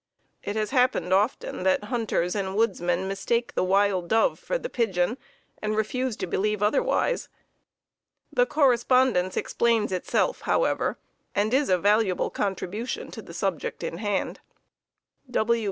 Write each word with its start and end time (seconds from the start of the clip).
It 0.41 0.55
has 0.55 0.71
happened 0.71 1.13
often 1.13 1.61
that 1.61 1.83
hunters 1.83 2.33
and 2.33 2.55
woodsmen 2.55 3.07
mistake 3.07 3.53
the 3.53 3.63
wild 3.63 4.07
dove 4.07 4.39
for 4.39 4.57
the 4.57 4.67
pigeon, 4.67 5.19
and 5.61 5.75
refuse 5.75 6.15
to 6.15 6.25
believe 6.25 6.63
otherwise. 6.63 7.29
The 8.33 8.47
correspondence 8.47 9.37
explains 9.37 9.91
itself, 9.91 10.41
however, 10.41 10.97
and 11.35 11.53
is 11.53 11.69
a 11.69 11.77
valuable 11.77 12.31
contribution 12.31 13.11
to 13.11 13.21
the 13.21 13.31
subject 13.35 13.83
in 13.83 13.99
hand. 13.99 14.39